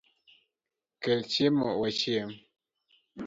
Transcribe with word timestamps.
Kel 1.01 1.19
chiemo 1.31 1.67
wachiem 1.81 2.29